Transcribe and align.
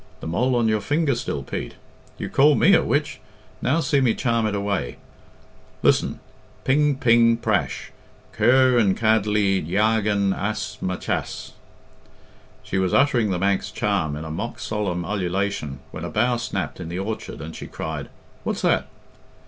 The 0.19 0.25
mole 0.25 0.55
on 0.55 0.67
your 0.67 0.81
finger 0.81 1.13
still, 1.13 1.43
Pete? 1.43 1.75
You 2.17 2.27
called 2.27 2.57
me 2.57 2.73
a 2.73 2.81
witch 2.81 3.19
now 3.61 3.81
see 3.81 4.01
me 4.01 4.15
charm 4.15 4.47
it 4.47 4.55
away. 4.55 4.97
Listen! 5.83 6.19
'Ping, 6.63 6.95
ping, 6.95 7.37
prash, 7.37 7.91
Cur 8.31 8.79
yn 8.79 8.95
cadley 8.95 9.61
jiargan 9.61 10.33
ass 10.33 10.79
my 10.81 10.95
chass.'" 10.95 11.53
She 12.63 12.79
was 12.79 12.95
uttering 12.95 13.29
the 13.29 13.37
Manx 13.37 13.69
charm 13.69 14.15
in 14.15 14.25
a 14.25 14.31
mock 14.31 14.57
solemn 14.57 15.05
ululation 15.05 15.81
when 15.91 16.03
a 16.03 16.09
bough 16.09 16.37
snapped 16.37 16.79
in 16.79 16.89
the 16.89 16.97
orchard, 16.97 17.39
and 17.39 17.55
she 17.55 17.67
cried, 17.67 18.09
"What's 18.43 18.63
that?" 18.63 18.87